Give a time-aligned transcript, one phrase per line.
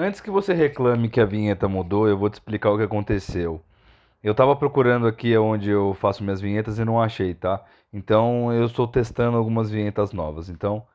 [0.00, 3.60] Antes que você reclame que a vinheta mudou, eu vou te explicar o que aconteceu.
[4.22, 7.64] Eu tava procurando aqui onde eu faço minhas vinhetas e não achei, tá?
[7.92, 10.48] Então eu estou testando algumas vinhetas novas.
[10.48, 10.86] Então,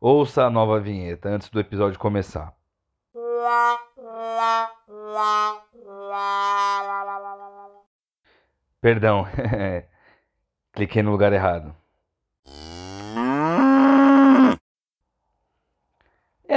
[0.00, 2.54] ouça a nova vinheta antes do episódio começar.
[8.80, 9.26] Perdão,
[10.72, 11.74] cliquei no lugar errado.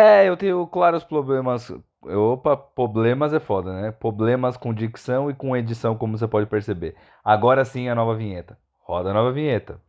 [0.01, 1.71] É, eu tenho claros problemas.
[2.01, 3.91] Opa, problemas é foda, né?
[3.91, 6.95] Problemas com dicção e com edição, como você pode perceber.
[7.23, 8.57] Agora sim a nova vinheta.
[8.79, 9.79] Roda a nova vinheta.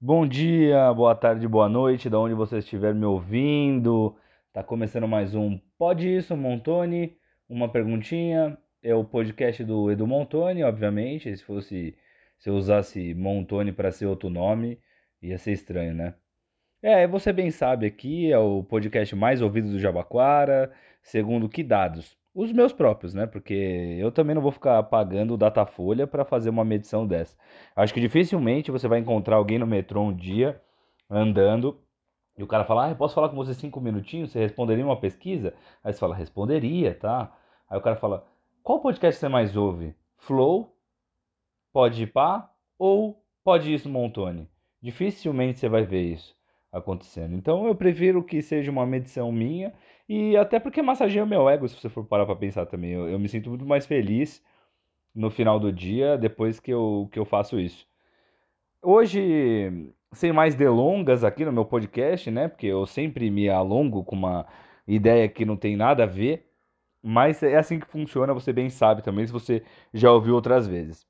[0.00, 4.16] Bom dia, boa tarde, boa noite, da onde você estiver me ouvindo.
[4.52, 7.16] Tá começando mais um Pode Isso, Montone.
[7.48, 8.58] Uma perguntinha.
[8.82, 11.36] É o podcast do Edu Montone, obviamente.
[11.36, 11.94] Se fosse
[12.38, 14.80] se eu usasse Montone para ser outro nome,
[15.22, 16.14] ia ser estranho, né?
[16.82, 22.16] É, você bem sabe aqui, é o podcast mais ouvido do Jabaquara, segundo que dados?
[22.34, 23.24] Os meus próprios, né?
[23.26, 23.54] Porque
[24.00, 27.36] eu também não vou ficar pagando o Datafolha para fazer uma medição dessa.
[27.76, 30.60] Acho que dificilmente você vai encontrar alguém no metrô um dia
[31.08, 31.80] andando
[32.36, 34.32] e o cara fala: Ah, posso falar com você cinco minutinhos?
[34.32, 35.54] Você responderia uma pesquisa?
[35.84, 37.32] Aí você fala: Responderia, tá?
[37.70, 38.31] Aí o cara fala:
[38.62, 39.92] Qual podcast você mais ouve?
[40.18, 40.72] Flow,
[41.72, 44.48] Pode pá ou pode isso Montone?
[44.80, 46.36] Dificilmente você vai ver isso
[46.70, 47.34] acontecendo.
[47.34, 49.72] Então eu prefiro que seja uma medição minha
[50.08, 52.92] e até porque massageia o meu ego, se você for parar para pensar também.
[52.92, 54.40] Eu, eu, me sinto muito mais feliz
[55.12, 57.84] no final do dia depois que eu, que eu faço isso.
[58.80, 62.46] Hoje, sem mais delongas aqui no meu podcast, né?
[62.48, 64.46] Porque eu sempre me alongo com uma
[64.86, 66.51] ideia que não tem nada a ver,
[67.02, 71.06] mas é assim que funciona, você bem sabe também, se você já ouviu outras vezes.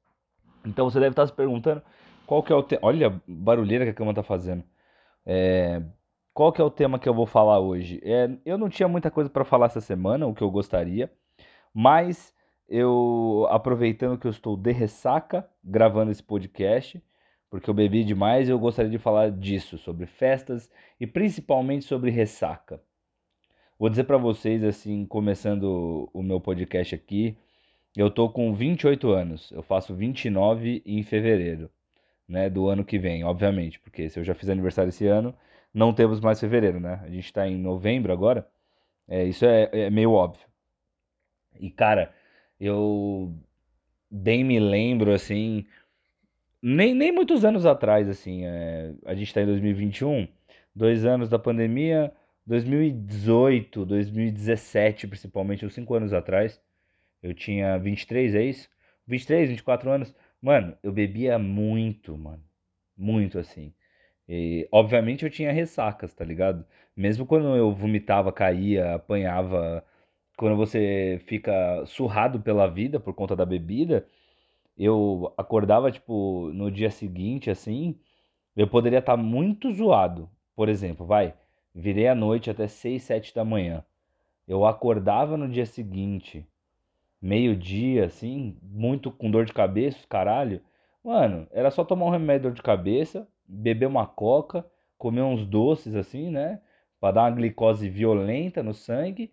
[0.64, 1.82] Então você deve estar se perguntando
[2.26, 2.80] qual que é o tema.
[2.84, 4.64] Olha a barulheira que a cama está fazendo.
[5.26, 5.82] É...
[6.32, 8.00] Qual que é o tema que eu vou falar hoje?
[8.02, 8.30] É...
[8.44, 11.12] Eu não tinha muita coisa para falar essa semana, o que eu gostaria,
[11.74, 12.34] mas
[12.68, 17.02] eu aproveitando que eu estou de ressaca gravando esse podcast,
[17.50, 22.80] porque eu bebi demais, eu gostaria de falar disso, sobre festas e principalmente sobre ressaca.
[23.82, 27.36] Vou dizer para vocês assim, começando o meu podcast aqui,
[27.96, 31.68] eu tô com 28 anos, eu faço 29 em fevereiro,
[32.28, 35.34] né, do ano que vem, obviamente, porque se eu já fiz aniversário esse ano,
[35.74, 37.00] não temos mais fevereiro, né?
[37.02, 38.46] A gente tá em novembro agora,
[39.08, 40.46] é, isso é, é meio óbvio.
[41.58, 42.14] E cara,
[42.60, 43.34] eu
[44.08, 45.66] bem me lembro assim,
[46.62, 50.28] nem, nem muitos anos atrás, assim, é, a gente tá em 2021,
[50.72, 52.14] dois anos da pandemia,
[52.46, 56.60] 2018, 2017 principalmente, uns cinco anos atrás
[57.22, 58.68] eu tinha 23, é isso?
[59.06, 60.14] 23, 24 anos.
[60.40, 62.42] Mano, eu bebia muito, mano.
[62.96, 63.72] Muito assim.
[64.28, 66.64] E, obviamente eu tinha ressacas, tá ligado?
[66.96, 69.84] Mesmo quando eu vomitava, caía, apanhava.
[70.36, 74.06] Quando você fica surrado pela vida por conta da bebida,
[74.76, 77.98] eu acordava, tipo, no dia seguinte, assim.
[78.56, 80.30] Eu poderia estar tá muito zoado.
[80.56, 81.34] Por exemplo, vai,
[81.74, 83.84] virei à noite até 6, 7 da manhã.
[84.46, 86.46] Eu acordava no dia seguinte
[87.22, 90.60] meio-dia, assim, muito com dor de cabeça, caralho.
[91.04, 94.66] Mano, era só tomar um remédio de dor de cabeça, beber uma coca,
[94.98, 96.60] comer uns doces, assim, né?
[97.00, 99.32] Pra dar uma glicose violenta no sangue.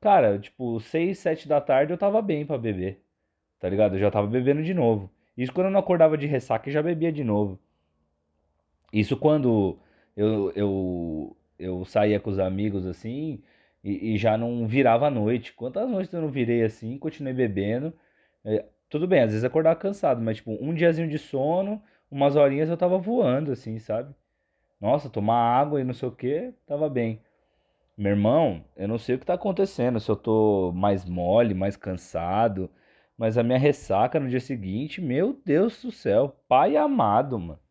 [0.00, 3.02] Cara, tipo, 6, 7 da tarde eu tava bem pra beber.
[3.60, 3.94] Tá ligado?
[3.94, 5.10] Eu já tava bebendo de novo.
[5.36, 7.58] Isso quando eu não acordava de ressaca e já bebia de novo.
[8.92, 9.78] Isso quando
[10.16, 13.42] eu, eu, eu saía com os amigos assim,
[13.84, 15.52] e, e, já não virava à noite.
[15.52, 17.92] Quantas noites eu não virei assim, continuei bebendo.
[18.44, 22.68] É, tudo bem, às vezes acordava cansado, mas tipo, um diazinho de sono, umas horinhas
[22.68, 24.14] eu tava voando, assim, sabe?
[24.80, 27.20] Nossa, tomar água e não sei o que, tava bem.
[27.96, 31.76] Meu irmão, eu não sei o que tá acontecendo, se eu tô mais mole, mais
[31.76, 32.70] cansado,
[33.16, 37.61] mas a minha ressaca no dia seguinte, meu Deus do céu, pai amado, mano.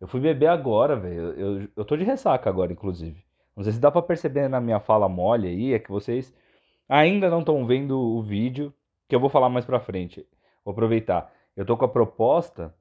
[0.00, 1.32] Eu fui beber agora, velho.
[1.32, 3.24] Eu, eu, tô de ressaca agora, inclusive.
[3.56, 6.34] Não sei se dá para perceber na minha fala mole aí, é que vocês
[6.88, 8.72] ainda não estão vendo o vídeo,
[9.08, 10.26] que eu vou falar mais pra frente.
[10.64, 11.32] Vou aproveitar.
[11.56, 12.74] Eu tô com a proposta,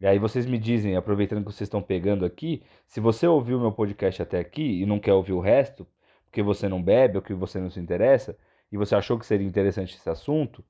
[0.00, 3.72] e aí vocês me dizem, aproveitando que vocês estão pegando aqui, se você ouviu meu
[3.72, 5.86] podcast até aqui e não quer ouvir o resto,
[6.24, 8.36] porque você não bebe ou que você não se interessa,
[8.70, 10.64] e você achou que seria interessante esse assunto,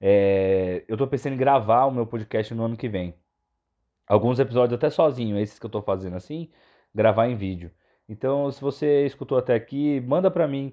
[0.00, 0.84] é...
[0.88, 3.14] eu tô pensando em gravar o meu podcast no ano que vem.
[4.10, 6.50] Alguns episódios até sozinho, esses que eu tô fazendo assim,
[6.92, 7.70] gravar em vídeo.
[8.08, 10.72] Então, se você escutou até aqui, manda para mim.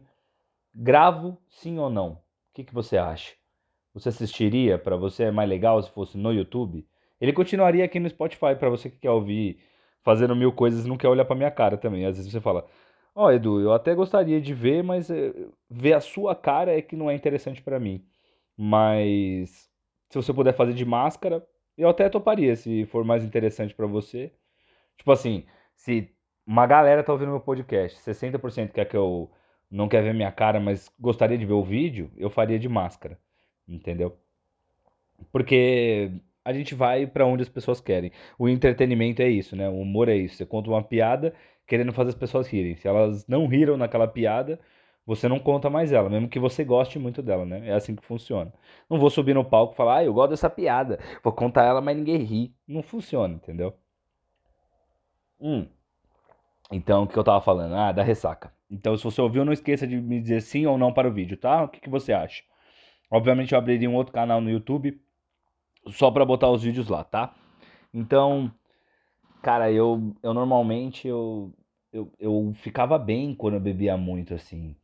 [0.74, 2.14] Gravo sim ou não?
[2.14, 2.20] O
[2.56, 3.36] que, que você acha?
[3.94, 4.80] Você assistiria?
[4.80, 6.84] Para você é mais legal se fosse no YouTube?
[7.22, 9.60] Ele continuaria aqui no Spotify para você que quer ouvir
[10.02, 12.08] fazendo mil coisas e não quer olhar para minha cara também.
[12.08, 12.66] Às vezes você fala:
[13.14, 15.32] Ó, oh, Edu, eu até gostaria de ver, mas eh,
[15.70, 18.04] ver a sua cara é que não é interessante para mim.
[18.58, 19.70] Mas
[20.10, 21.48] se você puder fazer de máscara,
[21.78, 24.32] eu até toparia se for mais interessante para você.
[24.98, 25.46] Tipo assim,
[25.76, 26.10] se
[26.46, 29.30] uma galera tá ouvindo meu podcast, 60% quer que eu
[29.70, 33.20] não quer ver minha cara, mas gostaria de ver o vídeo, eu faria de máscara,
[33.68, 34.18] entendeu?
[35.32, 36.12] Porque
[36.44, 38.12] a gente vai para onde as pessoas querem.
[38.40, 39.68] O entretenimento é isso, né?
[39.70, 40.38] O humor é isso.
[40.38, 41.34] Você conta uma piada
[41.68, 42.76] querendo fazer as pessoas rirem.
[42.76, 44.60] Se elas não riram naquela piada,
[45.08, 47.70] você não conta mais ela, mesmo que você goste muito dela, né?
[47.70, 48.54] É assim que funciona.
[48.90, 51.80] Não vou subir no palco e falar, ah, eu gosto dessa piada, vou contar ela,
[51.80, 52.54] mas ninguém ri.
[52.68, 53.74] Não funciona, entendeu?
[55.40, 55.66] Hum.
[56.70, 57.74] Então, o que eu tava falando?
[57.74, 58.54] Ah, da ressaca.
[58.70, 61.38] Então, se você ouviu, não esqueça de me dizer sim ou não para o vídeo,
[61.38, 61.64] tá?
[61.64, 62.44] O que, que você acha?
[63.10, 65.00] Obviamente, eu abriria um outro canal no YouTube
[65.88, 67.34] só para botar os vídeos lá, tá?
[67.94, 68.52] Então,
[69.42, 71.54] cara, eu, eu normalmente eu,
[71.94, 74.76] eu, eu ficava bem quando eu bebia muito, assim,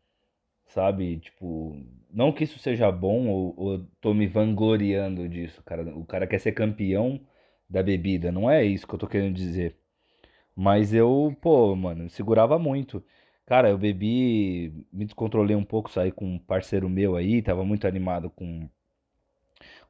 [0.74, 1.20] sabe?
[1.20, 1.78] Tipo,
[2.12, 5.84] não que isso seja bom ou, ou tô me vangloriando disso, cara.
[5.98, 7.20] O cara quer ser campeão
[7.70, 9.78] da bebida, não é isso que eu tô querendo dizer.
[10.56, 13.04] Mas eu, pô, mano, segurava muito.
[13.46, 17.88] Cara, eu bebi, me descontrolei um pouco, saí com um parceiro meu aí, tava muito
[17.88, 18.70] animado com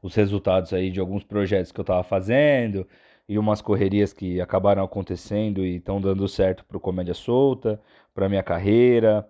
[0.02, 2.88] os resultados aí de alguns projetos que eu tava fazendo
[3.28, 7.82] e umas correrias que acabaram acontecendo e estão dando certo pro Comédia Solta,
[8.14, 9.28] pra minha carreira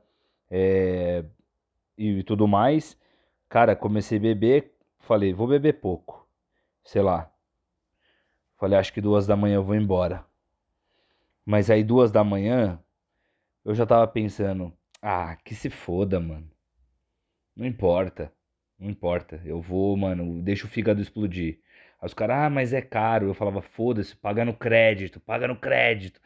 [0.56, 1.26] é,
[1.98, 2.98] e tudo mais.
[3.50, 6.28] Cara, comecei a beber, falei, vou beber pouco,
[6.84, 7.32] sei lá.
[8.58, 10.26] Falei, acho que duas da manhã eu vou embora.
[11.46, 12.80] Mas aí duas da manhã,
[13.66, 16.50] eu já tava pensando, ah, que se foda, mano.
[17.56, 18.32] Não importa,
[18.80, 19.42] não importa.
[19.46, 21.60] Eu vou, mano, deixa o fígado explodir.
[22.00, 23.28] Aí os caras, ah, mas é caro.
[23.28, 26.20] Eu falava, foda-se, paga no crédito, paga no crédito.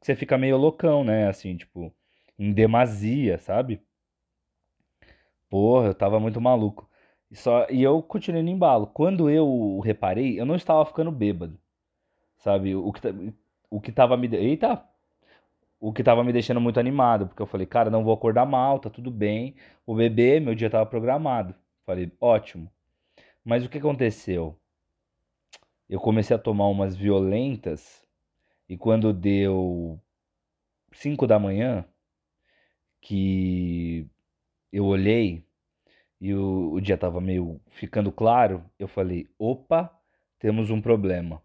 [0.00, 1.28] Você fica meio loucão, né?
[1.28, 1.92] Assim, tipo,
[2.38, 3.80] em demasia, sabe?
[5.54, 6.90] Porra, eu tava muito maluco.
[7.30, 8.88] E, só, e eu continuei no embalo.
[8.88, 11.56] Quando eu reparei, eu não estava ficando bêbado.
[12.38, 12.74] Sabe?
[12.74, 13.00] O que,
[13.70, 14.26] o que tava me.
[14.34, 14.84] Eita!
[15.78, 18.80] O que tava me deixando muito animado, porque eu falei, cara, não vou acordar mal,
[18.80, 19.54] tá tudo bem.
[19.86, 21.54] O bebê, meu dia tava programado.
[21.86, 22.68] Falei, ótimo.
[23.44, 24.58] Mas o que aconteceu?
[25.88, 28.04] Eu comecei a tomar umas violentas
[28.68, 30.00] e quando deu
[30.92, 31.84] 5 da manhã,
[33.00, 34.10] que
[34.74, 35.44] eu olhei
[36.20, 39.90] e o, o dia tava meio ficando claro, eu falei, opa,
[40.40, 41.42] temos um problema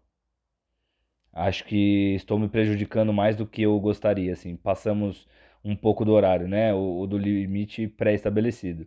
[1.32, 5.28] acho que estou me prejudicando mais do que eu gostaria, assim, passamos
[5.64, 8.86] um pouco do horário, né, o do limite pré-estabelecido.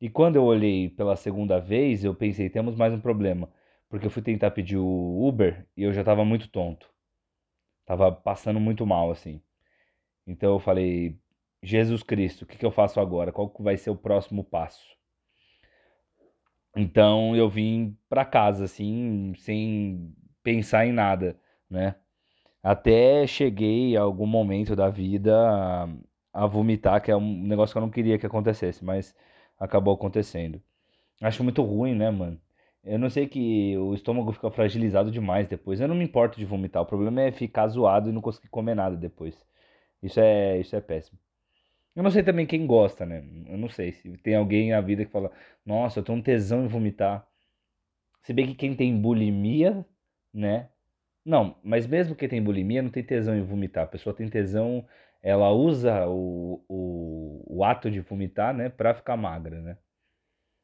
[0.00, 3.50] E quando eu olhei pela segunda vez, eu pensei, temos mais um problema,
[3.88, 6.90] porque eu fui tentar pedir o Uber e eu já estava muito tonto.
[7.86, 9.40] Tava passando muito mal, assim.
[10.26, 11.18] Então eu falei,
[11.62, 13.32] Jesus Cristo, o que, que eu faço agora?
[13.32, 14.96] Qual vai ser o próximo passo?
[16.76, 21.38] Então eu vim para casa, assim, sem pensar em nada
[21.68, 21.94] né?
[22.62, 25.88] Até cheguei a algum momento da vida a,
[26.32, 29.14] a vomitar, que é um negócio que eu não queria que acontecesse, mas
[29.58, 30.62] acabou acontecendo.
[31.22, 32.40] Acho muito ruim, né, mano?
[32.84, 35.80] Eu não sei que o estômago fica fragilizado demais depois.
[35.80, 36.82] Eu não me importo de vomitar.
[36.82, 39.36] O problema é ficar zoado e não conseguir comer nada depois.
[40.02, 41.18] Isso é, isso é péssimo.
[41.98, 43.24] Eu não sei também quem gosta, né?
[43.48, 45.32] Eu não sei se tem alguém na vida que fala:
[45.66, 47.26] Nossa, eu tenho um tesão em vomitar.
[48.22, 49.84] Se bem que quem tem bulimia,
[50.32, 50.68] né?
[51.24, 53.84] Não, mas mesmo que tem bulimia, não tem tesão em vomitar.
[53.84, 54.86] A pessoa tem tesão,
[55.20, 59.76] ela usa o, o, o ato de vomitar, né, pra ficar magra, né?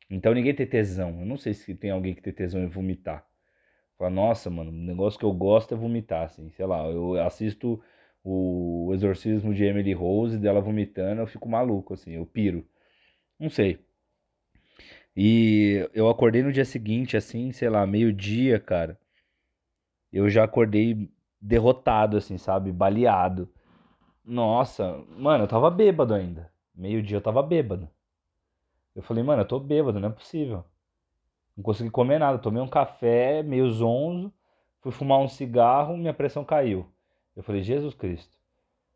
[0.09, 1.19] Então ninguém tem tesão.
[1.21, 3.27] Eu não sei se tem alguém que tem tesão em vomitar.
[3.99, 6.51] Fala, nossa, mano, o negócio que eu gosto é vomitar, assim.
[6.51, 7.83] Sei lá, eu assisto
[8.25, 12.67] o exorcismo de Emily Rose, dela vomitando, eu fico maluco, assim, eu piro.
[13.39, 13.79] Não sei.
[15.17, 18.99] E eu acordei no dia seguinte, assim, sei lá, meio-dia, cara
[20.15, 22.71] eu já acordei derrotado, assim, sabe?
[22.71, 23.49] Baleado.
[24.25, 26.53] Nossa, mano, eu tava bêbado ainda.
[26.75, 27.91] Meio-dia eu tava bêbado.
[28.95, 30.65] Eu falei, mano, eu tô bêbado, não é possível.
[31.57, 32.39] Não consegui comer nada.
[32.39, 34.33] Tomei um café, meio zonzo.
[34.81, 36.87] Fui fumar um cigarro, minha pressão caiu.
[37.37, 38.37] Eu falei, Jesus Cristo.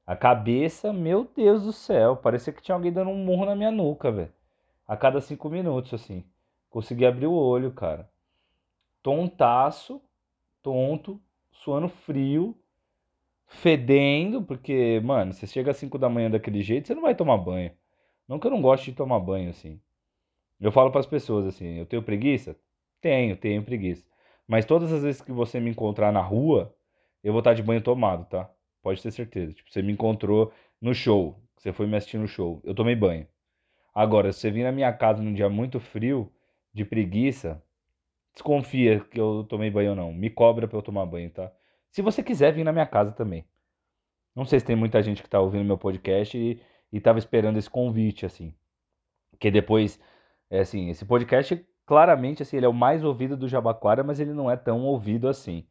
[0.07, 2.17] A cabeça, meu Deus do céu.
[2.17, 4.33] Parecia que tinha alguém dando um murro na minha nuca, velho.
[4.87, 6.25] A cada cinco minutos, assim.
[6.71, 8.09] Consegui abrir o olho, cara.
[9.03, 10.01] Tontaço
[10.63, 12.55] tonto, suando frio,
[13.47, 17.39] fedendo, porque, mano, você chega às 5 da manhã daquele jeito, você não vai tomar
[17.39, 17.73] banho.
[18.29, 19.81] Não que eu não goste de tomar banho assim.
[20.61, 22.57] Eu falo para as pessoas assim, eu tenho preguiça?
[23.01, 24.05] Tenho, tenho preguiça.
[24.47, 26.75] Mas todas as vezes que você me encontrar na rua,
[27.23, 28.51] eu vou estar de banho tomado, tá?
[28.83, 29.53] Pode ter certeza.
[29.53, 33.27] Tipo, você me encontrou no show, você foi me assistir no show, eu tomei banho.
[33.95, 36.33] Agora, se você vir na minha casa num dia muito frio,
[36.73, 37.63] de preguiça,
[38.33, 40.13] desconfia que eu tomei banho ou não.
[40.13, 41.53] Me cobra para eu tomar banho, tá?
[41.91, 43.45] Se você quiser vir na minha casa também.
[44.35, 46.61] Não sei se tem muita gente que tá ouvindo meu podcast e,
[46.93, 48.55] e tava esperando esse convite, assim.
[49.41, 49.99] Que depois,
[50.49, 54.33] é assim, esse podcast, claramente, assim, ele é o mais ouvido do Jabaquara, mas ele
[54.33, 55.67] não é tão ouvido assim.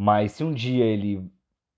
[0.00, 1.28] Mas se um dia ele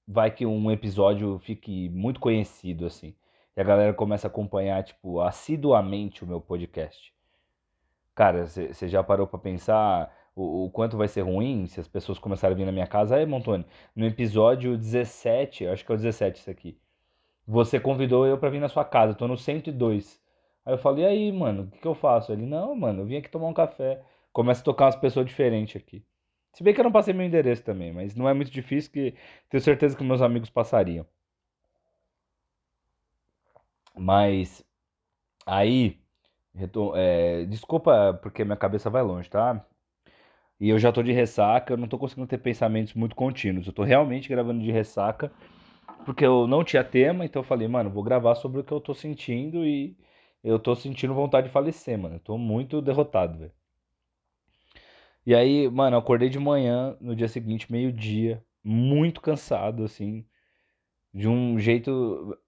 [0.06, 3.14] vai que um episódio fique muito conhecido, assim,
[3.56, 7.14] e a galera começa a acompanhar, tipo, assiduamente o meu podcast.
[8.14, 12.18] Cara, você já parou para pensar o, o, quanto vai ser ruim se as pessoas
[12.18, 13.16] começarem a vir na minha casa?
[13.16, 13.64] Aí, Montoni,
[13.96, 16.78] no episódio 17, acho que é o 17 isso aqui,
[17.46, 20.20] você convidou eu para vir na sua casa, tô no 102.
[20.66, 22.32] Aí eu falei, e aí, mano, o que, que eu faço?
[22.32, 24.02] Ele, não, mano, eu vim aqui tomar um café.
[24.30, 26.04] Começa a tocar umas pessoas diferentes aqui.
[26.52, 29.14] Se bem que eu não passei meu endereço também, mas não é muito difícil que
[29.48, 31.04] tenho certeza que meus amigos passariam.
[33.96, 34.64] Mas
[35.46, 35.98] aí,
[36.94, 39.64] é, desculpa porque minha cabeça vai longe, tá?
[40.60, 43.66] E eu já tô de ressaca, eu não tô conseguindo ter pensamentos muito contínuos.
[43.66, 45.32] Eu tô realmente gravando de ressaca
[46.06, 48.80] porque eu não tinha tema, então eu falei, mano, vou gravar sobre o que eu
[48.80, 49.96] tô sentindo e
[50.44, 52.16] eu tô sentindo vontade de falecer, mano.
[52.16, 53.52] Eu tô muito derrotado, velho.
[55.26, 60.24] E aí, mano, eu acordei de manhã, no dia seguinte, meio-dia, muito cansado, assim,
[61.14, 62.38] de um jeito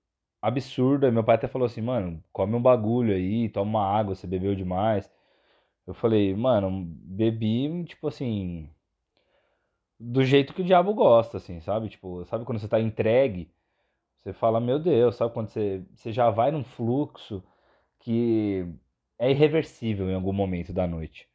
[0.43, 1.11] absurdo.
[1.13, 4.55] Meu pai até falou assim, mano, come um bagulho aí, toma uma água, você bebeu
[4.55, 5.11] demais.
[5.87, 8.71] Eu falei, mano, bebi, tipo assim,
[9.99, 11.89] do jeito que o diabo gosta, assim, sabe?
[11.89, 13.51] Tipo, sabe quando você tá entregue,
[14.23, 17.43] você fala, meu Deus, sabe quando você, você já vai num fluxo
[18.01, 18.67] que
[19.19, 21.29] é irreversível em algum momento da noite,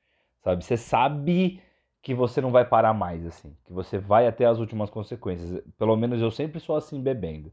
[0.48, 0.63] sabe?
[0.63, 1.62] Você sabe
[2.01, 5.62] que você não vai parar mais, assim, que você vai até as últimas consequências.
[5.77, 7.51] Pelo menos eu sempre sou assim bebendo.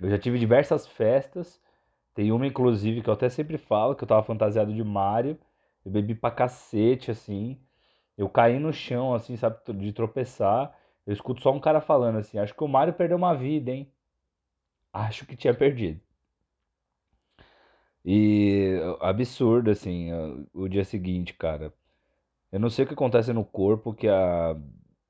[0.00, 1.60] Eu já tive diversas festas,
[2.14, 5.38] tem uma inclusive que eu até sempre falo, que eu tava fantasiado de Mario,
[5.84, 7.60] eu bebi pra cacete, assim,
[8.16, 10.76] eu caí no chão, assim, sabe, de tropeçar,
[11.06, 13.92] eu escuto só um cara falando assim, acho que o Mario perdeu uma vida, hein?
[14.92, 16.00] Acho que tinha perdido.
[18.04, 20.10] E absurdo, assim,
[20.52, 21.72] o dia seguinte, cara.
[22.52, 24.56] Eu não sei o que acontece no corpo que a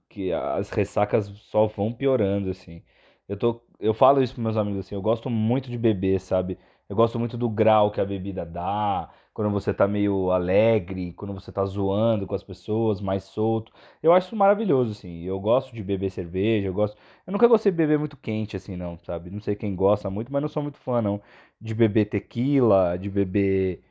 [0.08, 2.82] que as ressacas só vão piorando, assim.
[3.28, 6.58] Eu tô eu falo isso pros meus amigos assim, eu gosto muito de beber, sabe?
[6.88, 11.32] Eu gosto muito do grau que a bebida dá, quando você tá meio alegre, quando
[11.34, 13.72] você tá zoando com as pessoas, mais solto.
[14.02, 15.22] Eu acho isso maravilhoso, assim.
[15.24, 16.96] Eu gosto de beber cerveja, eu gosto.
[17.26, 19.30] Eu nunca gostei de beber muito quente, assim, não, sabe?
[19.30, 21.20] Não sei quem gosta muito, mas não sou muito fã, não.
[21.60, 23.82] De beber tequila, de beber.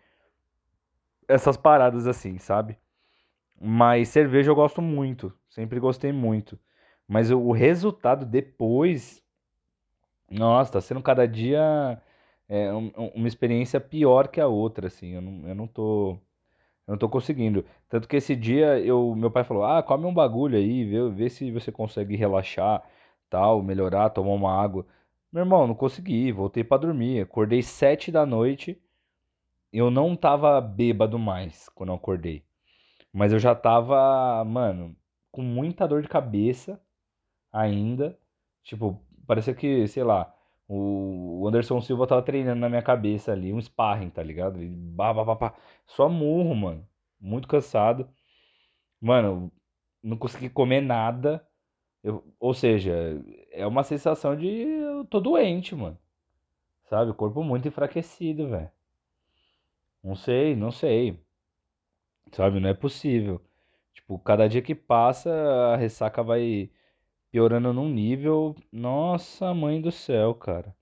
[1.27, 2.77] Essas paradas assim, sabe?
[3.62, 6.60] Mas cerveja eu gosto muito, sempre gostei muito.
[7.08, 9.24] Mas o resultado depois.
[10.30, 12.01] Nossa, tá sendo cada dia
[12.50, 15.13] é, um, uma experiência pior que a outra, assim.
[15.15, 16.13] Eu não, eu não tô.
[16.88, 17.65] Eu não tô conseguindo.
[17.89, 21.30] Tanto que esse dia eu, meu pai falou: "Ah, come um bagulho aí, vê, vê
[21.30, 22.84] se você consegue relaxar,
[23.30, 24.86] tal, melhorar, tomar uma água".
[25.32, 27.22] Meu irmão, não consegui, voltei para dormir.
[27.22, 28.82] Acordei sete da noite.
[29.74, 32.44] Eu não tava bêbado mais quando eu acordei.
[33.13, 34.96] Mas eu já tava, mano,
[35.32, 36.82] com muita dor de cabeça
[37.51, 38.18] ainda.
[38.63, 40.34] Tipo, parecia que, sei lá,
[40.68, 44.62] o Anderson Silva tava treinando na minha cabeça ali, um sparring, tá ligado?
[44.63, 45.56] E bah, bah.
[45.88, 46.88] Só murro, mano.
[47.20, 48.10] Muito cansado.
[49.01, 49.51] Mano,
[50.03, 51.46] não consegui comer nada.
[52.03, 52.94] Eu, ou seja,
[53.51, 55.98] é uma sensação de eu tô doente, mano.
[56.89, 57.13] Sabe?
[57.13, 58.72] Corpo muito enfraquecido, velho.
[60.03, 61.20] Não sei, não sei.
[62.32, 62.60] Sabe?
[62.60, 63.42] Não é possível.
[63.94, 65.32] Tipo, cada dia que passa,
[65.74, 66.70] a ressaca vai
[67.32, 68.56] piorando num nível.
[68.72, 70.76] Nossa, mãe do céu, cara.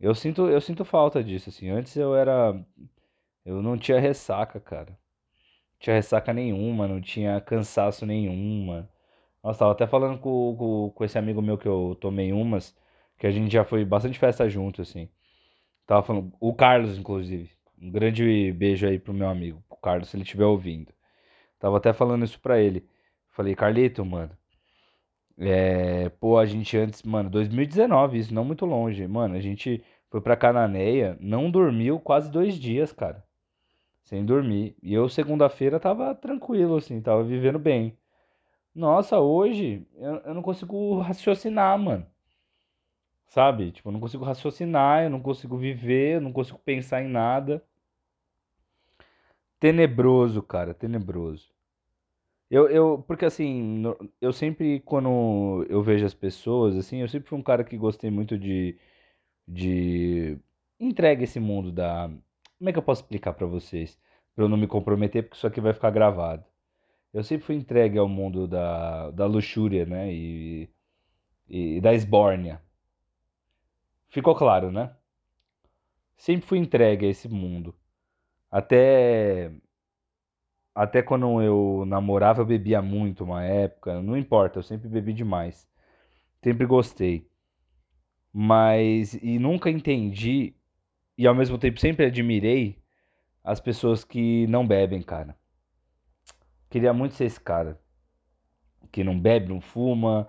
[0.00, 1.68] Eu sinto, eu sinto falta disso, assim.
[1.70, 2.54] Antes eu era.
[3.44, 4.90] Eu não tinha ressaca, cara.
[4.92, 8.88] Não tinha ressaca nenhuma, não tinha cansaço nenhuma.
[9.42, 12.76] Nossa, tava até falando com, com, com esse amigo meu que eu tomei umas,
[13.18, 15.08] que a gente já foi bastante festa junto, assim.
[15.86, 16.32] Tava falando.
[16.40, 17.50] O Carlos, inclusive.
[17.80, 20.92] Um grande beijo aí pro meu amigo, o Carlos, se ele estiver ouvindo.
[21.58, 22.86] Tava até falando isso pra ele.
[23.30, 24.36] Falei, Carlito, mano.
[25.38, 29.06] É, pô, a gente antes, mano, 2019, isso não muito longe.
[29.06, 33.24] Mano, a gente foi pra Cananéia, não dormiu quase dois dias, cara.
[34.02, 34.76] Sem dormir.
[34.82, 37.96] E eu, segunda-feira, tava tranquilo, assim, tava vivendo bem.
[38.74, 42.06] Nossa, hoje eu, eu não consigo raciocinar, mano.
[43.28, 43.70] Sabe?
[43.72, 47.62] Tipo, eu não consigo raciocinar, eu não consigo viver, eu não consigo pensar em nada.
[49.60, 51.52] Tenebroso, cara, tenebroso.
[52.50, 53.82] Eu, eu, porque assim,
[54.20, 58.10] eu sempre, quando eu vejo as pessoas, assim, eu sempre fui um cara que gostei
[58.10, 58.78] muito de,
[59.48, 60.38] de
[60.80, 62.08] entrega esse mundo da.
[62.58, 63.98] Como é que eu posso explicar pra vocês?
[64.34, 66.44] Pra eu não me comprometer, porque isso aqui vai ficar gravado.
[67.14, 70.12] Eu sempre fui entregue ao mundo da, da luxúria, né?
[70.14, 70.70] E,
[71.48, 72.62] e da esbórnia.
[74.10, 74.94] Ficou claro, né?
[76.18, 77.74] Sempre fui entregue a esse mundo.
[78.50, 79.50] Até,
[80.74, 84.00] até quando eu namorava, eu bebia muito uma época.
[84.00, 85.68] Não importa, eu sempre bebi demais.
[86.42, 87.28] Sempre gostei.
[88.32, 90.54] Mas, e nunca entendi,
[91.18, 92.78] e ao mesmo tempo sempre admirei
[93.44, 95.36] as pessoas que não bebem, cara.
[96.70, 97.78] Queria muito ser esse cara.
[98.92, 100.28] Que não bebe, não fuma,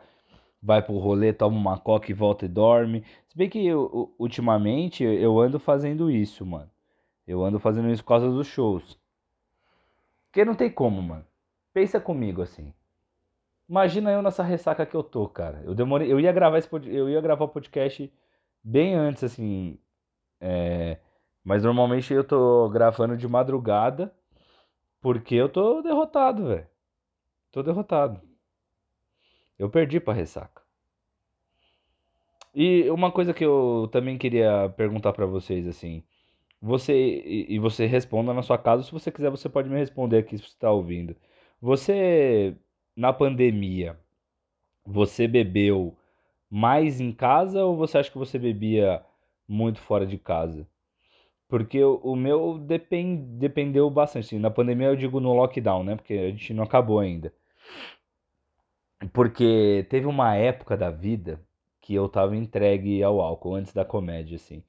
[0.62, 3.04] vai pro rolê, toma uma coca e volta e dorme.
[3.28, 6.72] Se bem que eu- ultimamente eu ando fazendo isso, mano.
[7.30, 9.00] Eu ando fazendo isso por causa dos shows.
[10.28, 11.26] Porque não tem como, mano.
[11.74, 12.74] Pensa comigo assim.
[13.70, 15.62] Imagina eu nessa ressaca que eu tô, cara.
[15.64, 18.12] Eu demorei, eu ia gravar esse, pod- eu ia gravar o podcast
[18.64, 19.80] bem antes, assim.
[20.42, 21.00] é,
[21.44, 24.14] Mas normalmente eu tô gravando de madrugada
[25.02, 26.68] porque eu tô derrotado, velho.
[27.52, 28.22] Tô derrotado.
[29.60, 30.64] Eu perdi pra ressaca.
[32.54, 36.04] E uma coisa que eu também queria perguntar pra vocês, assim.
[36.62, 36.94] Você,
[37.50, 40.44] e você responda na sua casa, se você quiser, você pode me responder aqui se
[40.44, 41.16] você está ouvindo.
[41.62, 42.56] Você,
[42.96, 43.98] na pandemia,
[44.86, 45.98] você bebeu
[46.50, 49.04] mais em casa ou você acha que você bebia
[49.48, 50.68] muito fora de casa?
[51.50, 54.26] Porque o, meu depen- dependeu bastante.
[54.28, 55.96] assim, na pandemia eu digo no lockdown, né?
[55.98, 57.34] Porque a gente não acabou ainda.
[59.14, 61.40] Porque teve uma época da vida
[61.82, 64.64] que eu tava entregue ao álcool, antes da comédia, assim.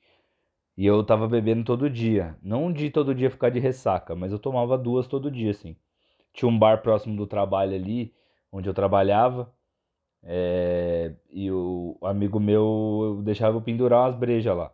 [0.77, 2.37] E eu tava bebendo todo dia.
[2.43, 5.77] Não de todo dia ficar de ressaca, mas eu tomava duas todo dia, assim.
[6.35, 8.15] Tinha um bar próximo do trabalho ali,
[8.53, 9.53] onde eu trabalhava.
[10.23, 14.73] é, E o amigo meu eu deixava eu pendurar umas brejas lá.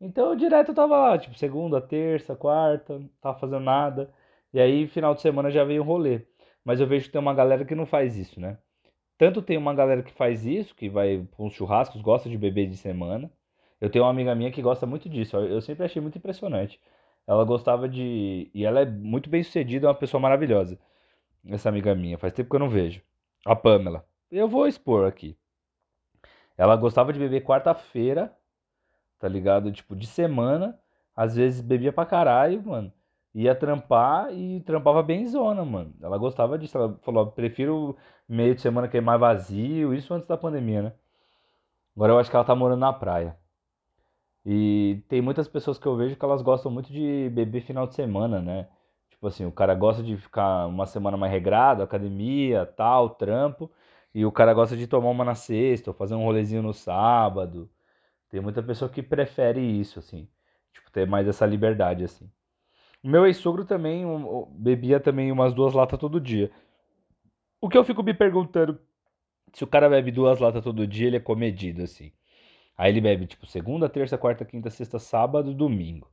[0.00, 4.12] Então eu direto tava lá, tipo, segunda, terça, quarta, não tava fazendo nada.
[4.52, 6.22] E aí, final de semana já veio um rolê.
[6.64, 8.58] Mas eu vejo que tem uma galera que não faz isso, né?
[9.18, 12.76] Tanto tem uma galera que faz isso, que vai para churrascos, gosta de beber de
[12.76, 13.30] semana.
[13.82, 15.36] Eu tenho uma amiga minha que gosta muito disso.
[15.36, 16.80] Eu sempre achei muito impressionante.
[17.26, 18.48] Ela gostava de.
[18.54, 20.78] E ela é muito bem sucedida, é uma pessoa maravilhosa.
[21.48, 22.16] Essa amiga minha.
[22.16, 23.02] Faz tempo que eu não vejo.
[23.44, 24.06] A Pamela.
[24.30, 25.36] Eu vou expor aqui.
[26.56, 28.32] Ela gostava de beber quarta-feira,
[29.18, 29.72] tá ligado?
[29.72, 30.78] Tipo, de semana.
[31.16, 32.92] Às vezes bebia pra caralho, mano.
[33.34, 35.92] Ia trampar e trampava bem zona, mano.
[36.00, 36.78] Ela gostava disso.
[36.78, 37.96] Ela falou: prefiro
[38.28, 39.92] meio de semana que é mais vazio.
[39.92, 40.92] Isso antes da pandemia, né?
[41.96, 43.41] Agora eu acho que ela tá morando na praia.
[44.44, 47.94] E tem muitas pessoas que eu vejo que elas gostam muito de beber final de
[47.94, 48.68] semana, né?
[49.10, 53.70] Tipo assim, o cara gosta de ficar uma semana mais regrado, academia, tal, trampo,
[54.14, 57.70] e o cara gosta de tomar uma na sexta, ou fazer um rolezinho no sábado.
[58.30, 60.28] Tem muita pessoa que prefere isso, assim,
[60.72, 62.30] tipo, ter mais essa liberdade, assim.
[63.02, 66.50] O meu ex-sogro também um, bebia também umas duas latas todo dia.
[67.60, 68.78] O que eu fico me perguntando,
[69.52, 72.12] se o cara bebe duas latas todo dia, ele é comedido, assim.
[72.76, 76.10] Aí ele bebe, tipo, segunda, terça, quarta, quinta, sexta, sábado, domingo.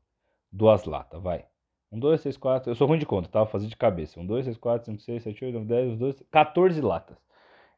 [0.52, 1.46] Duas latas, vai.
[1.92, 2.70] Um, dois, três, quatro.
[2.72, 3.40] Eu sou ruim de conta, tá?
[3.40, 4.20] Vou fazer de cabeça.
[4.20, 7.18] Um, dois, três, quatro, cinco, seis, sete, oito, nove, dez, dois, 14 latas.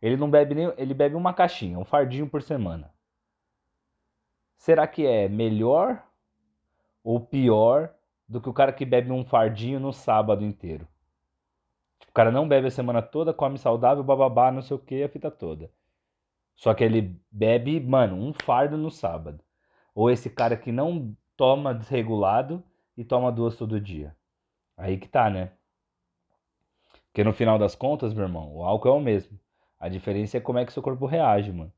[0.02, 0.74] Ele não bebe nem.
[0.78, 2.94] Ele bebe uma caixinha, um fardinho por semana.
[4.58, 6.04] Será que é melhor
[7.04, 7.94] ou pior
[8.28, 10.88] do que o cara que bebe um fardinho no sábado inteiro?
[12.00, 15.04] Tipo, o cara não bebe a semana toda, come saudável, bababá, não sei o que,
[15.04, 15.72] a fita toda.
[16.62, 19.44] Só que ele bebe, mano, um fardo no sábado.
[19.96, 22.64] Ou esse cara que não toma desregulado
[22.96, 24.16] e toma duas todo dia.
[24.78, 25.54] Aí que tá, né?
[27.08, 29.40] Porque no final das contas, meu irmão, o álcool é o mesmo.
[29.80, 31.74] A diferença é como é que seu corpo reage, mano.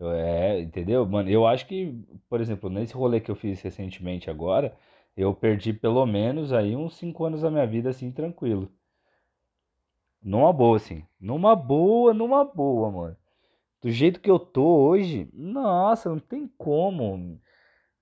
[0.00, 1.06] É, entendeu?
[1.06, 1.94] Mano, eu acho que,
[2.28, 4.76] por exemplo, nesse rolê que eu fiz recentemente agora,
[5.16, 8.72] eu perdi pelo menos aí uns 5 anos da minha vida, assim, tranquilo.
[10.20, 11.06] Numa boa, assim.
[11.20, 13.16] Numa boa, numa boa, mano.
[13.86, 17.40] Do jeito que eu tô hoje, nossa, não tem como.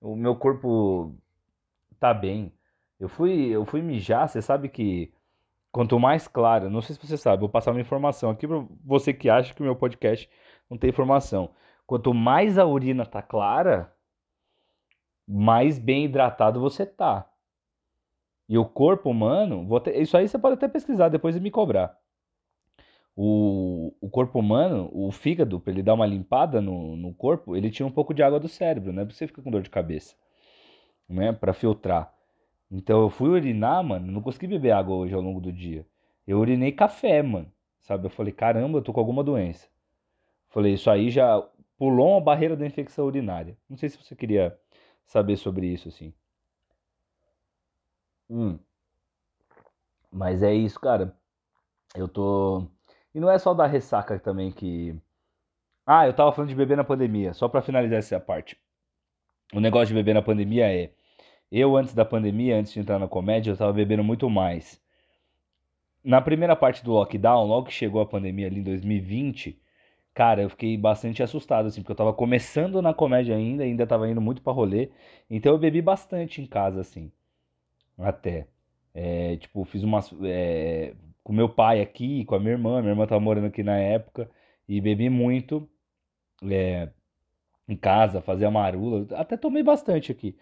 [0.01, 1.15] O meu corpo
[1.99, 2.51] tá bem.
[2.99, 5.13] Eu fui, eu fui mijar, você sabe que
[5.71, 9.13] quanto mais claro, não sei se você sabe, vou passar uma informação aqui pra você
[9.13, 10.27] que acha que o meu podcast
[10.67, 11.51] não tem informação.
[11.85, 13.95] Quanto mais a urina tá clara,
[15.27, 17.29] mais bem hidratado você tá.
[18.49, 21.95] E o corpo humano, até- isso aí você pode até pesquisar depois e me cobrar.
[23.15, 27.71] O, o corpo humano, o fígado, para ele dar uma limpada no, no corpo, ele
[27.71, 29.05] tira um pouco de água do cérebro, né?
[29.05, 30.15] Você ficar com dor de cabeça,
[31.09, 31.33] né?
[31.33, 32.13] Para filtrar.
[32.71, 35.85] Então eu fui urinar, mano, não consegui beber água hoje ao longo do dia.
[36.27, 37.51] Eu urinei café, mano.
[37.81, 38.07] Sabe?
[38.07, 39.67] Eu falei, caramba, eu tô com alguma doença.
[40.49, 41.41] Falei, isso aí já
[41.77, 43.57] pulou uma barreira da infecção urinária.
[43.69, 44.57] Não sei se você queria
[45.05, 46.13] saber sobre isso, assim.
[48.29, 48.59] Hum.
[50.11, 51.15] Mas é isso, cara.
[51.95, 52.67] Eu tô.
[53.15, 54.93] E não é só da ressaca também que.
[55.85, 58.57] Ah, eu tava falando de beber na pandemia, só pra finalizar essa parte.
[59.53, 60.91] O negócio de beber na pandemia é.
[61.51, 64.81] Eu, antes da pandemia, antes de entrar na comédia, eu tava bebendo muito mais.
[66.03, 69.61] Na primeira parte do lockdown, logo que chegou a pandemia ali em 2020,
[70.13, 74.09] cara, eu fiquei bastante assustado, assim, porque eu tava começando na comédia ainda, ainda tava
[74.09, 74.91] indo muito pra rolê.
[75.29, 77.11] Então eu bebi bastante em casa, assim.
[77.97, 78.47] Até.
[78.93, 80.13] É, tipo, fiz umas.
[80.23, 80.93] É,
[81.25, 82.81] com meu pai aqui, com a minha irmã.
[82.81, 84.29] Minha irmã tava morando aqui na época.
[84.69, 85.67] E bebi muito
[86.43, 86.89] é,
[87.67, 89.07] em casa, fazia marula.
[89.17, 90.37] Até tomei bastante aqui.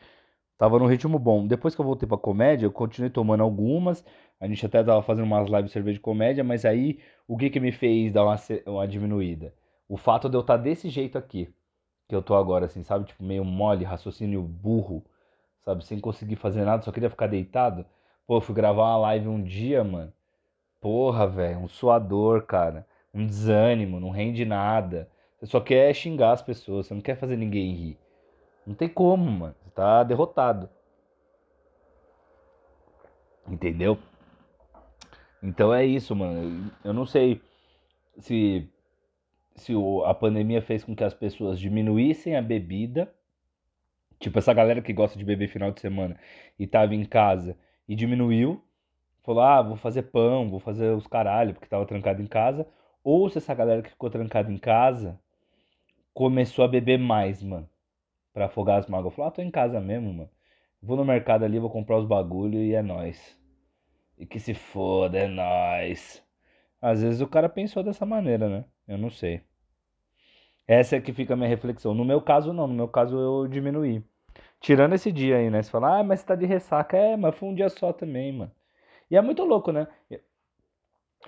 [0.57, 1.47] Tava num ritmo bom.
[1.47, 4.05] Depois que eu voltei pra comédia, eu continuei tomando algumas.
[4.41, 7.49] A gente até tava fazendo umas lives de cerveja de comédia, mas aí o que
[7.49, 9.53] que me fez dar uma, uma diminuída?
[9.87, 11.53] O fato de eu estar tá desse jeito aqui,
[12.09, 13.05] que eu tô agora, assim, sabe?
[13.05, 15.05] Tipo, meio mole, raciocínio burro,
[15.63, 15.85] sabe?
[15.85, 17.85] Sem conseguir fazer nada, só queria ficar deitado.
[18.27, 20.11] Pô, eu fui gravar uma live um dia, mano.
[20.83, 22.85] Porra, velho, um suador, cara.
[23.13, 25.09] Um desânimo, não rende nada.
[25.39, 27.97] Você só quer xingar as pessoas, você não quer fazer ninguém rir.
[28.67, 29.55] Não tem como, mano.
[29.63, 30.69] Você tá derrotado.
[33.47, 33.97] Entendeu?
[35.41, 36.69] Então é isso, mano.
[36.83, 37.41] Eu não sei
[38.19, 38.69] se
[39.55, 39.71] se
[40.05, 43.09] a pandemia fez com que as pessoas diminuíssem a bebida.
[44.19, 46.19] Tipo, essa galera que gosta de beber final de semana
[46.59, 48.61] e tava em casa e diminuiu.
[49.23, 52.67] Falou, ah, vou fazer pão, vou fazer os caralho, porque tava trancado em casa.
[53.03, 55.19] Ou se essa galera que ficou trancada em casa
[56.13, 57.69] começou a beber mais, mano.
[58.33, 59.13] Pra afogar as mágoas.
[59.15, 60.29] Falou, ah, tô em casa mesmo, mano.
[60.81, 63.39] Vou no mercado ali, vou comprar os bagulho e é nóis.
[64.17, 66.21] E que se foda, é nóis.
[66.81, 68.65] Às vezes o cara pensou dessa maneira, né?
[68.88, 69.41] Eu não sei.
[70.67, 71.93] Essa é que fica a minha reflexão.
[71.93, 72.67] No meu caso, não.
[72.67, 74.03] No meu caso, eu diminuí.
[74.59, 75.62] Tirando esse dia aí, né?
[75.62, 76.97] Você fala, ah, mas você tá de ressaca.
[76.97, 78.51] É, mas foi um dia só também, mano.
[79.09, 79.87] E é muito louco, né?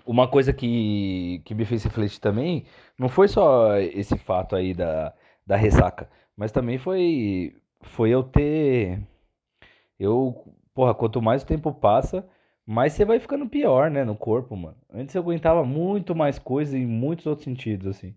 [0.06, 2.66] Uma coisa que, que me fez refletir também,
[2.98, 5.14] não foi só esse fato aí da,
[5.46, 9.02] da ressaca, mas também foi, foi eu ter.
[10.00, 12.28] Eu, porra, quanto mais o tempo passa,
[12.66, 14.78] mais você vai ficando pior, né, no corpo, mano.
[14.94, 18.16] Antes eu aguentava muito mais coisa em muitos outros sentidos, assim.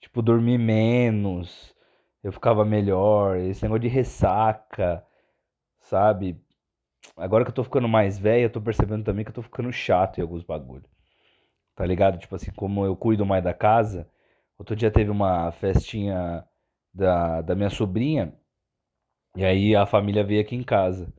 [0.00, 1.74] Tipo, dormir menos,
[2.24, 5.04] eu ficava melhor, esse negócio de ressaca,
[5.80, 6.40] sabe?
[7.16, 9.72] Agora que eu tô ficando mais velho, eu tô percebendo também que eu tô ficando
[9.72, 10.88] chato em alguns bagulhos.
[11.76, 12.18] Tá ligado?
[12.18, 14.08] Tipo assim, como eu cuido mais da casa.
[14.58, 16.44] Outro dia teve uma festinha
[16.94, 18.34] da, da minha sobrinha.
[19.36, 21.12] E aí a família veio aqui em casa.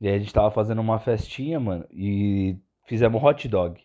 [0.00, 1.86] E aí a gente tava fazendo uma festinha, mano.
[1.92, 3.82] E fizemos hot dog.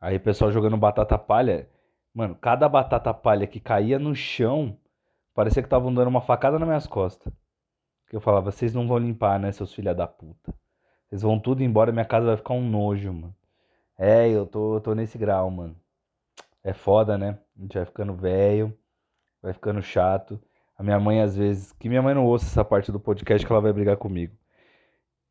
[0.00, 1.68] Aí o pessoal jogando batata palha.
[2.14, 4.78] Mano, cada batata palha que caía no chão,
[5.34, 7.32] parecia que estavam dando uma facada nas minhas costas.
[8.08, 10.54] Que eu falava, vocês não vão limpar, né, seus filha da puta.
[11.08, 13.34] Vocês vão tudo embora, minha casa vai ficar um nojo, mano.
[13.98, 15.76] É, eu tô, tô nesse grau, mano.
[16.62, 17.38] É foda, né?
[17.56, 18.76] A gente vai ficando velho,
[19.42, 20.40] vai ficando chato.
[20.76, 23.52] A minha mãe, às vezes, que minha mãe não ouça essa parte do podcast que
[23.52, 24.36] ela vai brigar comigo.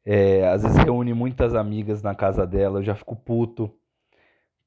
[0.06, 3.72] É, às vezes reúne muitas amigas na casa dela, eu já fico puto.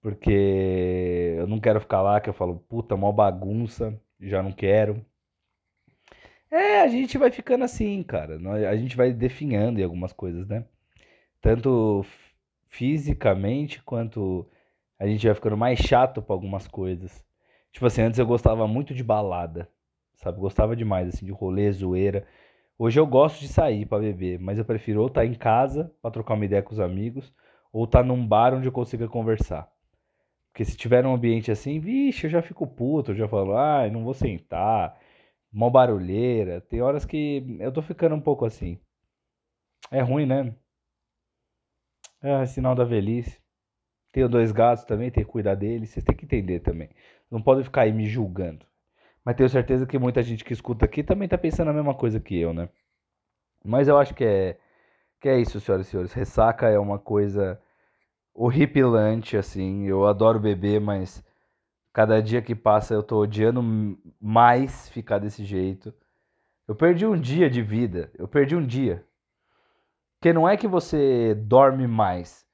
[0.01, 5.05] Porque eu não quero ficar lá, que eu falo, puta, mó bagunça, já não quero.
[6.51, 8.39] É, a gente vai ficando assim, cara.
[8.69, 10.65] A gente vai definhando em algumas coisas, né?
[11.41, 12.05] Tanto
[12.69, 14.47] fisicamente quanto
[14.99, 17.25] a gente vai ficando mais chato para algumas coisas.
[17.73, 19.69] Tipo assim, antes eu gostava muito de balada,
[20.17, 20.41] sabe?
[20.41, 22.27] Gostava demais assim de rolê, zoeira.
[22.79, 25.93] Hoje eu gosto de sair para beber, mas eu prefiro ou estar tá em casa
[26.01, 27.33] para trocar uma ideia com os amigos,
[27.73, 29.71] ou estar tá num bar onde eu consiga conversar.
[30.53, 33.89] Porque se tiver um ambiente assim, vixe, eu já fico puto, eu já falo, ah,
[33.91, 34.99] não vou sentar,
[35.53, 36.61] mó barulheira.
[36.61, 38.79] Tem horas que eu tô ficando um pouco assim.
[39.91, 40.55] É ruim, né?
[42.23, 43.41] É sinal da velhice.
[44.13, 45.91] Tenho dois gatos também, tenho que cuidar deles.
[45.91, 46.91] Vocês têm que entender também.
[47.31, 48.67] Não podem ficar aí me julgando.
[49.25, 52.19] Mas tenho certeza que muita gente que escuta aqui também tá pensando a mesma coisa
[52.19, 52.69] que eu, né?
[53.65, 54.59] Mas eu acho que é,
[55.21, 56.13] que é isso, senhoras e senhores.
[56.13, 57.61] Ressaca é uma coisa
[58.35, 59.87] horripilante, assim.
[59.87, 61.23] Eu adoro beber, mas
[61.93, 63.63] cada dia que passa eu tô odiando
[64.21, 65.95] mais ficar desse jeito.
[66.67, 68.11] Eu perdi um dia de vida.
[68.15, 69.07] Eu perdi um dia.
[70.19, 72.47] Porque não é que você dorme mais.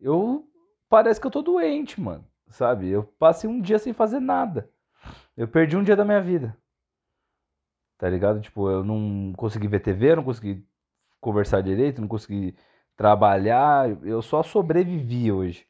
[0.00, 0.46] Eu.
[0.88, 2.24] Parece que eu tô doente, mano.
[2.48, 2.88] Sabe?
[2.88, 4.70] Eu passei um dia sem fazer nada.
[5.36, 6.56] Eu perdi um dia da minha vida.
[7.98, 8.40] Tá ligado?
[8.40, 10.66] Tipo, eu não consegui ver TV, eu não consegui
[11.20, 12.56] conversar direito, não consegui
[12.96, 15.66] trabalhar, eu só sobrevivi hoje.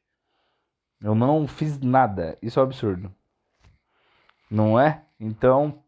[1.02, 2.36] Eu não fiz nada.
[2.42, 3.12] Isso é um absurdo.
[4.50, 5.02] Não é?
[5.18, 5.82] Então,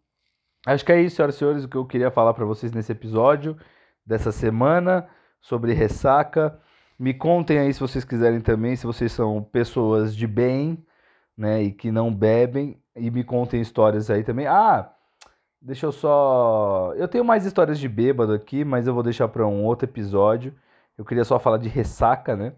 [0.67, 2.93] acho que é isso, senhoras e senhores, o que eu queria falar para vocês nesse
[2.93, 3.57] episódio
[4.07, 5.09] dessa semana
[5.41, 6.59] sobre ressaca.
[6.99, 10.85] Me contem aí se vocês quiserem também, se vocês são pessoas de bem,
[11.37, 14.47] né, e que não bebem, e me contem histórias aí também.
[14.47, 14.93] Ah,
[15.61, 16.93] deixa eu só.
[16.97, 20.55] Eu tenho mais histórias de bêbado aqui, mas eu vou deixar para um outro episódio.
[20.97, 22.55] Eu queria só falar de ressaca, né?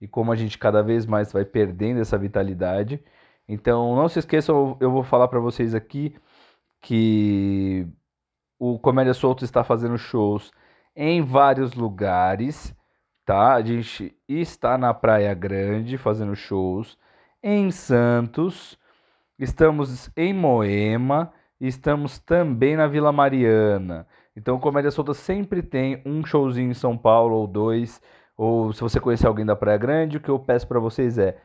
[0.00, 3.02] E como a gente cada vez mais vai perdendo essa vitalidade.
[3.48, 6.14] Então, não se esqueçam, eu vou falar para vocês aqui
[6.80, 7.86] que
[8.58, 10.52] o Comédia Solto está fazendo shows
[10.94, 12.74] em vários lugares,
[13.24, 13.54] tá?
[13.54, 16.98] A gente está na Praia Grande fazendo shows,
[17.42, 18.78] em Santos,
[19.38, 24.06] estamos em Moema, estamos também na Vila Mariana.
[24.36, 28.00] Então, Comédia Solta sempre tem um showzinho em São Paulo ou dois,
[28.40, 31.36] ou se você conhecer alguém da Praia Grande, o que eu peço para vocês é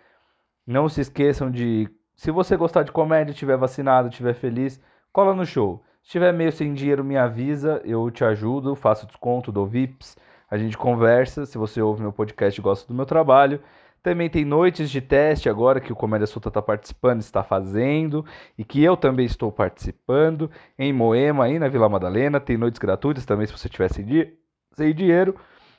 [0.65, 4.81] não se esqueçam de se você gostar de comédia, estiver vacinado, estiver feliz,
[5.11, 5.83] cola no show.
[6.01, 10.15] Se tiver meio sem dinheiro, me avisa, eu te ajudo, faço desconto, dou VIPs,
[10.49, 11.45] a gente conversa.
[11.45, 13.59] Se você ouve meu podcast e gosta do meu trabalho.
[14.01, 18.25] Também tem noites de teste agora que o Comédia Solta está participando, está fazendo,
[18.57, 22.39] e que eu também estou participando em Moema, aí na Vila Madalena.
[22.39, 24.33] Tem noites gratuitas também, se você tiver sem, di
[24.77, 25.35] sem dinheiro.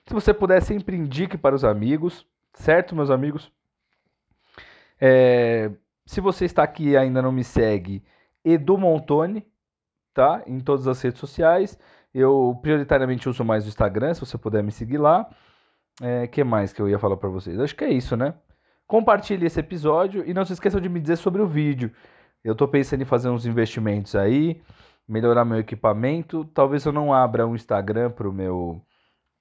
[0.07, 3.53] Se você puder, sempre indique para os amigos, certo, meus amigos?
[5.01, 5.71] É...
[6.05, 8.05] Se você está aqui e ainda não me segue,
[8.45, 9.45] Edu Montoni,
[10.15, 10.43] tá?
[10.47, 11.77] Em todas as redes sociais.
[12.15, 15.29] Eu prioritariamente uso mais o Instagram, se você puder me seguir lá.
[16.01, 17.59] É, que mais que eu ia falar para vocês?
[17.59, 18.35] Acho que é isso, né?
[18.87, 21.91] Compartilhe esse episódio e não se esqueçam de me dizer sobre o vídeo.
[22.45, 24.63] Eu tô pensando em fazer uns investimentos aí,
[25.09, 26.45] melhorar meu equipamento.
[26.55, 28.81] Talvez eu não abra um Instagram pro meu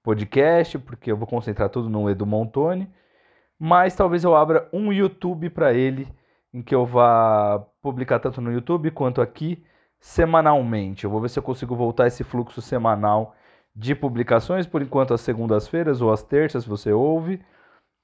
[0.06, 2.88] podcast, porque eu vou concentrar tudo no Edu Montoni.
[3.60, 6.08] Mas talvez eu abra um YouTube para ele,
[6.54, 9.66] em que eu vá publicar tanto no YouTube quanto aqui
[10.00, 11.04] semanalmente.
[11.06, 13.36] Eu vou ver se eu consigo voltar esse fluxo semanal
[13.76, 17.42] de publicações, por enquanto às segundas-feiras ou às terças você ouve.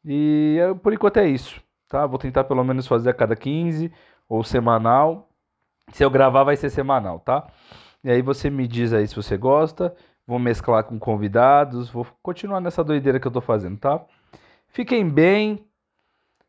[0.04, 2.06] E eh, por enquanto é isso, tá?
[2.08, 3.92] Vou tentar pelo menos fazer a cada 15
[4.28, 5.30] ou semanal.
[5.94, 7.48] Se eu gravar vai ser semanal, tá?
[8.04, 9.96] E aí você me diz aí se você gosta.
[10.32, 14.02] Vou mesclar com convidados, vou continuar nessa doideira que eu tô fazendo, tá?
[14.70, 15.68] Fiquem bem,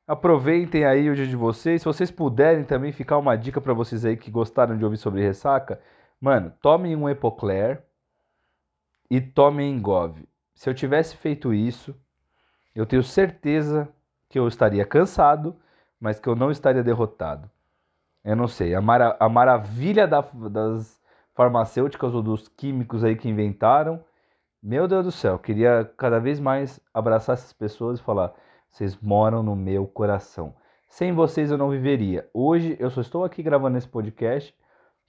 [0.06, 1.82] Aproveitem aí o dia de vocês.
[1.82, 5.20] Se vocês puderem também ficar uma dica para vocês aí que gostaram de ouvir sobre
[5.20, 5.80] ressaca,
[6.20, 7.82] mano, tomem um Epocler
[9.10, 10.16] e tomem Engov.
[10.54, 11.92] Se eu tivesse feito isso,
[12.76, 13.88] eu tenho certeza
[14.28, 15.56] que eu estaria cansado,
[15.98, 17.50] mas que eu não estaria derrotado.
[18.24, 21.01] Eu não sei, a, mara a maravilha da, das
[21.34, 24.02] farmacêuticas ou dos químicos aí que inventaram,
[24.62, 28.32] meu Deus do céu, queria cada vez mais abraçar essas pessoas e falar:
[28.70, 30.54] vocês moram no meu coração.
[30.88, 32.28] Sem vocês eu não viveria.
[32.32, 34.54] Hoje eu só estou aqui gravando esse podcast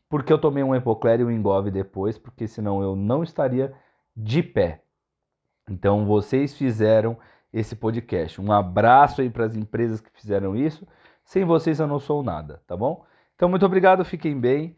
[0.09, 3.73] porque eu tomei um Epocler e um Engove depois, porque senão eu não estaria
[4.15, 4.81] de pé.
[5.69, 7.17] Então vocês fizeram
[7.51, 8.39] esse podcast.
[8.39, 10.87] Um abraço aí para as empresas que fizeram isso.
[11.23, 13.05] Sem vocês eu não sou nada, tá bom?
[13.35, 14.77] Então muito obrigado, fiquem bem